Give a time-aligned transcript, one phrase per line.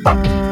[0.00, 0.49] った。